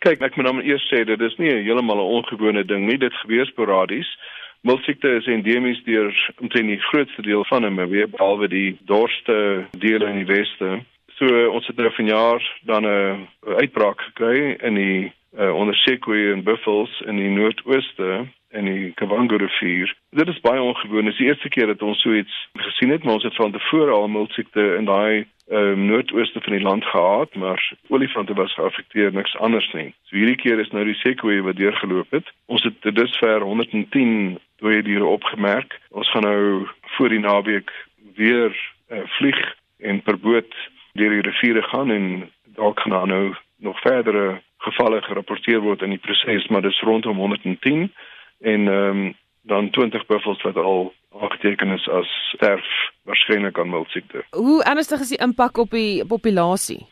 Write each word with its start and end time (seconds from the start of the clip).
Kyk, 0.00 0.22
ek 0.24 0.36
moet 0.36 0.46
nou 0.46 0.62
eers 0.64 0.84
sê 0.88 1.02
dit 1.04 1.20
is 1.20 1.34
nie 1.36 1.50
heeltemal 1.50 1.98
'n 2.00 2.12
ongewone 2.16 2.64
ding 2.64 2.86
nie. 2.88 2.96
Dit 2.96 3.12
gebeur 3.20 3.46
sporadies. 3.46 4.08
Miltsiekte 4.62 5.08
is 5.16 5.26
endemies 5.26 5.82
deur 5.84 6.12
omtrent 6.40 6.68
die 6.68 6.80
grootste 6.88 7.22
deel 7.22 7.44
van 7.44 7.62
Namibië, 7.62 8.06
behalwe 8.06 8.48
die 8.48 8.78
dorste 8.84 9.66
dele 9.78 10.08
in 10.08 10.24
die 10.24 10.34
weste. 10.34 10.80
So 11.16 11.26
ons 11.50 11.66
het 11.66 11.76
nou 11.76 11.92
vanjaar 11.92 12.40
dan 12.64 12.84
'n 12.86 13.28
uitbraak 13.60 14.00
gekry 14.00 14.56
in 14.60 14.74
die 14.74 15.12
uh, 15.38 15.54
onder 15.54 15.74
Sekwe 15.74 16.32
en 16.32 16.42
Buffels 16.42 17.00
in 17.00 17.16
die 17.16 17.30
noordooste 17.30 18.26
en 18.50 18.64
die 18.64 18.92
Kavango 18.94 19.36
rivier. 19.36 19.94
Dit 20.10 20.28
is 20.28 20.40
baie 20.40 20.62
ongewoon. 20.62 21.04
Dit 21.04 21.12
is 21.12 21.18
die 21.18 21.26
eerste 21.26 21.48
keer 21.48 21.66
dat 21.66 21.82
ons 21.82 22.00
so 22.00 22.14
iets 22.14 22.48
gesien 22.52 22.90
het, 22.90 23.04
maar 23.04 23.14
ons 23.14 23.24
het 23.24 23.34
van 23.34 23.52
tevore 23.52 23.90
al 23.90 24.08
miltsiekte 24.08 24.74
in 24.78 24.84
daai 24.84 25.26
um, 25.50 25.84
noordooste 25.86 26.40
van 26.40 26.52
die 26.52 26.62
land 26.62 26.84
gehad, 26.84 27.34
maar 27.34 27.72
olifante 27.88 28.34
was 28.34 28.54
geaffekteer, 28.54 29.12
niks 29.12 29.36
anders 29.36 29.72
nie. 29.72 29.94
So 30.08 30.16
hierdie 30.16 30.36
keer 30.36 30.60
is 30.60 30.70
nou 30.70 30.84
die 30.84 30.98
Sekwe 31.02 31.40
wat 31.42 31.56
deurgeloop 31.56 32.10
het. 32.10 32.30
Ons 32.46 32.62
het 32.62 32.76
dit 32.82 32.94
dusver 32.94 33.42
110 33.42 34.38
dooie 34.62 34.82
diere 34.82 35.04
opgemerk. 35.04 35.78
Ons 35.90 36.10
gaan 36.10 36.26
nou 36.26 36.68
voor 36.96 37.08
die 37.08 37.22
naweek 37.22 37.70
weer 38.14 38.50
uh, 38.90 39.02
vlieg 39.18 39.40
en 39.78 40.02
per 40.02 40.18
boot 40.18 40.54
deur 40.92 41.10
die 41.10 41.26
riviere 41.30 41.62
gaan 41.62 41.90
en 41.90 42.06
dalk 42.58 42.80
gaan 42.80 43.08
nou 43.08 43.34
nog 43.56 43.80
verdere 43.80 44.40
gevalle 44.60 45.02
gerapporteer 45.02 45.60
word 45.60 45.82
in 45.82 45.94
die 45.94 46.02
proses, 46.02 46.46
maar 46.48 46.62
dis 46.62 46.80
rondom 46.80 47.16
110 47.16 47.90
en 48.40 48.68
ehm 48.68 49.02
um, 49.06 49.18
dan 49.42 49.70
20 49.70 50.06
buffels 50.06 50.42
wat 50.42 50.56
al 50.56 50.92
aangeteken 51.20 51.70
is 51.70 51.88
as 51.88 52.08
sterf 52.34 52.66
waarskynlik 53.02 53.58
aan 53.58 53.70
miltsiekte. 53.70 54.24
Hoe 54.30 54.64
ernstig 54.64 55.00
is 55.00 55.08
die 55.08 55.22
impak 55.22 55.58
op 55.58 55.70
die 55.70 56.06
populasie? 56.06 56.86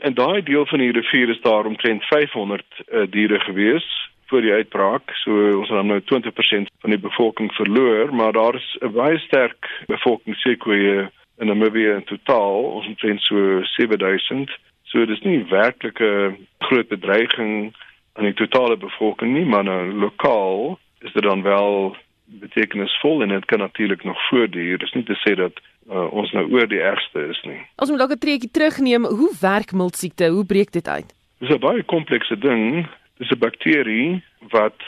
In 0.00 0.14
daai 0.14 0.42
deel 0.42 0.66
van 0.66 0.78
die 0.78 0.92
rivier 0.92 1.28
is 1.28 1.40
daar 1.40 1.66
omtrent 1.66 2.04
500 2.04 2.64
uh, 2.64 3.02
diere 3.10 3.40
gewees 3.40 3.86
voor 4.26 4.40
die 4.40 4.52
uitbraak. 4.52 5.10
So 5.22 5.58
ons 5.58 5.68
het 5.68 5.86
nou 5.86 6.00
20% 6.00 6.70
van 6.80 6.90
die 6.90 6.98
bevolking 6.98 7.52
verloor, 7.54 8.14
maar 8.14 8.32
daar 8.32 8.54
is 8.54 8.76
'n 8.80 8.92
baie 8.92 9.18
sterk 9.18 9.68
bevolkingssekwe 9.86 11.10
in 11.38 11.46
Namibië 11.46 11.90
in 11.90 12.04
totaal, 12.04 12.62
ons 12.62 12.86
omtrent 12.86 13.20
so 13.20 13.60
7000. 13.62 14.50
So 14.82 15.06
dis 15.06 15.20
nie 15.20 15.44
werklik 15.48 16.00
'n 16.00 16.46
groot 16.58 16.88
bedreiging 16.88 17.74
aan 18.12 18.24
die 18.24 18.34
totale 18.34 18.76
bevolking 18.76 19.32
nie, 19.32 19.44
maar 19.44 19.64
nou 19.64 19.92
lokaal 19.92 20.78
is 21.04 21.12
dit 21.12 21.22
dan 21.22 21.42
wel 21.42 21.96
betekenisvol 22.24 23.22
en 23.22 23.28
dit 23.28 23.44
kan 23.44 23.58
natuurlik 23.58 24.04
nog 24.04 24.28
voortduur. 24.28 24.78
Dis 24.78 24.92
nie 24.92 25.04
te 25.04 25.16
sê 25.20 25.34
dat 25.36 25.60
uh, 25.90 26.12
ons 26.12 26.32
nou 26.32 26.46
oor 26.52 26.68
die 26.68 26.80
ergste 26.80 27.26
is 27.28 27.40
nie. 27.44 27.60
Ons 27.76 27.90
moet 27.90 28.00
dalk 28.00 28.16
'n 28.16 28.24
treukie 28.24 28.50
terugneem. 28.50 29.04
Hoe 29.04 29.32
werk 29.40 29.72
miltsiekte? 29.72 30.28
Hoe 30.28 30.46
breek 30.46 30.72
dit 30.72 30.88
uit? 30.88 31.14
Dis 31.38 31.50
'n 31.50 31.58
baie 31.58 31.82
komplekse 31.82 32.38
ding. 32.38 32.86
Dis 33.18 33.30
'n 33.30 33.38
bakterie 33.38 34.22
wat 34.48 34.80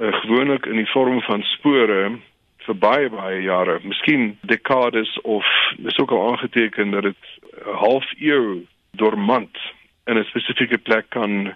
uh, 0.00 0.12
gewoonlik 0.20 0.66
in 0.66 0.76
die 0.76 0.90
vorm 0.90 1.20
van 1.22 1.42
spore 1.42 2.18
vir 2.66 2.74
baie 2.74 3.08
baie 3.10 3.42
jare, 3.42 3.80
miskien 3.82 4.38
dekades 4.40 5.20
of 5.22 5.44
dis 5.78 5.98
ook 5.98 6.10
al 6.10 6.30
aangeteken 6.30 6.90
dat 6.90 7.02
dit 7.02 7.22
'n 7.66 7.76
half 7.84 8.06
eeu 8.20 8.66
dormant 8.90 9.56
in 10.06 10.18
'n 10.18 10.24
spesifieke 10.24 10.78
plek 10.78 11.06
kan 11.08 11.54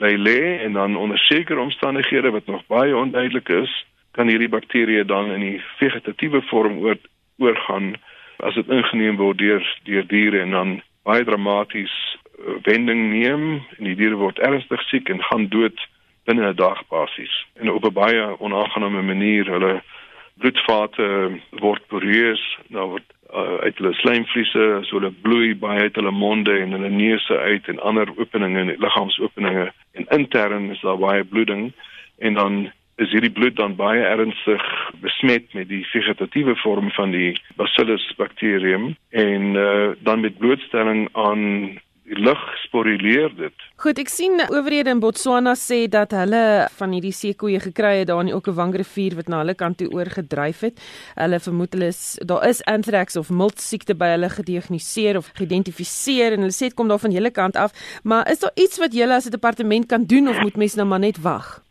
bly 0.00 0.16
lê 0.16 0.40
en 0.64 0.72
dan 0.78 0.96
onder 0.96 1.18
sekere 1.18 1.60
omstandighede 1.60 2.30
wat 2.30 2.46
nog 2.46 2.66
baie 2.66 2.96
onduidelik 2.96 3.48
is, 3.48 3.72
kan 4.16 4.28
hierdie 4.28 4.48
bakterieë 4.48 5.04
dan 5.06 5.30
in 5.34 5.44
die 5.44 5.58
vegetatiewe 5.78 6.42
vorm 6.48 6.80
oor 6.84 6.96
oorgaan 7.40 7.94
as 8.44 8.56
dit 8.56 8.68
ingeneem 8.68 9.16
word 9.20 9.38
deur 9.38 9.64
deur 9.84 10.06
diere 10.08 10.40
en 10.40 10.56
dan 10.56 10.74
baie 11.08 11.24
dramaties 11.24 11.92
uh, 11.92 12.56
wending 12.68 13.10
neem 13.12 13.44
en 13.78 13.88
die 13.88 13.96
diere 13.96 14.18
word 14.20 14.40
ernstig 14.44 14.82
siek 14.88 15.08
en 15.12 15.22
gaan 15.28 15.48
dood 15.52 15.78
binne 16.28 16.48
'n 16.48 16.56
dag 16.56 16.80
basies. 16.88 17.34
En 17.60 17.70
op 17.70 17.84
'n 17.84 17.92
baie 17.92 18.40
onaangename 18.40 19.02
manier 19.02 19.46
hulle 19.46 19.82
bloedvate 20.40 21.40
word 21.60 21.86
poreus, 21.88 22.42
nou 22.68 22.88
word 22.96 23.08
uit 23.60 23.78
hulle 23.78 23.92
slijmvliese, 24.00 24.66
so 24.88 24.98
hulle 24.98 25.12
bloei 25.24 25.54
baie 25.54 25.86
uit 25.86 25.96
hulle 25.98 26.12
monde 26.14 26.56
en 26.58 26.74
hulle 26.76 26.90
neuse 26.92 27.38
uit 27.38 27.68
en 27.68 27.80
ander 27.80 28.10
openinge 28.16 28.60
en 28.60 28.74
liggaamsopeninge 28.78 29.70
en 29.98 30.10
intern 30.18 30.70
is 30.74 30.82
daar 30.86 30.98
baie 30.98 31.24
bloeding 31.24 31.72
en 32.18 32.34
dan 32.34 32.60
is 33.00 33.12
hierdie 33.14 33.32
bloed 33.32 33.56
dan 33.56 33.76
baie 33.78 34.02
ernstig 34.04 34.64
besmet 35.00 35.52
met 35.56 35.68
die 35.70 35.82
vegetatiewe 35.88 36.56
vorm 36.60 36.90
van 36.96 37.14
die 37.14 37.32
Bacillus 37.56 38.04
bakterium 38.18 38.90
en 39.08 39.54
uh, 39.56 39.90
dan 40.04 40.20
met 40.20 40.38
blootstelling 40.38 41.08
aan 41.12 41.44
lug 42.20 42.40
sporileer 42.64 43.32
dit. 43.36 43.66
Goed, 43.80 43.98
ek 44.02 44.10
sien 44.12 44.42
owerhede 44.50 44.92
in 44.92 45.00
Botswana 45.00 45.54
sê 45.58 45.86
dat 45.90 46.12
hulle 46.16 46.42
van 46.78 46.92
hierdie 46.94 47.14
seekoeie 47.16 47.60
gekry 47.64 47.94
het 48.02 48.10
daar 48.10 48.20
in 48.24 48.30
die 48.30 48.36
Okavango 48.36 48.80
rivier 48.80 49.16
wat 49.18 49.30
na 49.32 49.40
hulle 49.42 49.56
kant 49.58 49.80
toe 49.80 49.88
oorgedryf 49.94 50.60
het. 50.68 50.82
Hulle 51.16 51.40
vermoed 51.40 51.76
hulle 51.76 51.88
is 51.94 52.02
daar 52.28 52.44
is 52.48 52.60
anthrax 52.70 53.16
of 53.20 53.32
milt 53.32 53.62
siekte 53.64 53.96
by 53.96 54.12
hulle 54.14 54.30
gediagnoseer 54.36 55.20
of 55.20 55.32
geïdentifiseer 55.40 56.36
en 56.36 56.44
hulle 56.46 56.56
sê 56.56 56.68
dit 56.68 56.78
kom 56.78 56.92
daar 56.92 57.02
van 57.02 57.16
julle 57.16 57.32
kant 57.32 57.56
af, 57.56 57.74
maar 58.04 58.28
is 58.30 58.44
daar 58.44 58.54
iets 58.54 58.78
wat 58.82 58.94
julle 58.94 59.16
as 59.16 59.26
'n 59.26 59.36
departement 59.38 59.86
kan 59.86 60.04
doen 60.04 60.28
of 60.28 60.40
moet 60.40 60.56
mense 60.56 60.76
nou 60.76 60.88
maar 60.88 61.00
net 61.00 61.20
wag? 61.22 61.62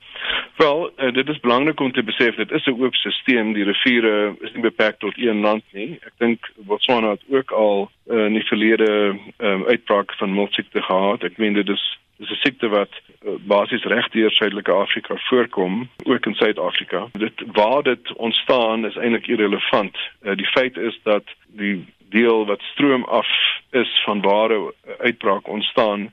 Wel, 0.59 0.91
uh, 0.97 1.13
dit 1.13 1.27
is 1.29 1.39
belangrik 1.39 1.79
om 1.79 1.91
te 1.91 2.03
besef 2.03 2.35
dit 2.35 2.51
is 2.51 2.65
'n 2.65 2.81
oop 2.83 2.95
stelsel. 2.95 3.53
Die 3.53 3.63
riviere 3.63 4.35
is 4.39 4.51
nie 4.53 4.61
beperk 4.61 4.99
tot 4.99 5.17
een 5.17 5.39
land 5.39 5.63
nie. 5.71 5.99
Ek 6.03 6.11
dink 6.17 6.51
Botswana 6.55 7.09
het 7.09 7.23
ook 7.29 7.51
al 7.51 7.91
uh, 8.07 8.25
in 8.25 8.33
die 8.33 8.43
verlede 8.43 9.15
um, 9.37 9.63
uitbraak 9.65 10.13
van 10.13 10.33
miltsiekte 10.33 10.81
gehad. 10.81 11.23
Ek 11.23 11.37
meen 11.37 11.53
dit 11.53 11.69
is 11.69 11.99
dis 12.17 12.29
'n 12.29 12.41
siekte 12.43 12.67
wat 12.67 12.91
uh, 12.91 13.31
basies 13.39 13.83
reg 13.83 14.09
deur 14.09 14.31
Suidelike 14.31 14.71
Afrika 14.71 15.15
voorkom, 15.15 15.89
ook 16.03 16.25
in 16.25 16.35
Suid-Afrika. 16.35 17.07
Dit 17.11 17.43
waar 17.53 17.83
dit 17.83 18.13
ontstaan 18.13 18.85
is 18.85 18.95
eintlik 18.95 19.27
irrelevant. 19.27 19.95
Uh, 20.23 20.35
die 20.35 20.51
feit 20.51 20.77
is 20.77 20.99
dat 21.03 21.23
die 21.47 21.85
deel 22.09 22.45
wat 22.45 22.61
stroom 22.61 23.03
af 23.03 23.31
is 23.71 24.01
van 24.03 24.21
waar 24.21 24.51
'n 24.51 24.73
uitbraak 24.97 25.47
ontstaan 25.47 26.11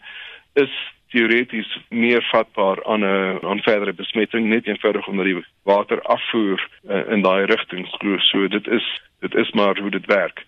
is 0.55 0.95
teoreties 1.09 1.79
meer 1.89 2.23
vatbaar 2.31 2.85
aan 2.85 3.05
'n 3.05 3.45
aan 3.45 3.63
verdere 3.63 3.93
besmetting 3.93 4.49
net 4.49 4.67
eenvoudig 4.67 5.07
omdat 5.07 5.25
die 5.25 5.45
water 5.63 6.03
afvoer 6.03 6.69
uh, 6.89 7.11
in 7.11 7.23
daai 7.23 7.45
rigting 7.45 7.87
so 8.19 8.49
dit 8.49 8.67
is 8.67 9.03
dit 9.21 9.35
is 9.35 9.51
maar 9.51 9.79
hoe 9.79 9.91
dit 9.91 10.07
werk 10.07 10.47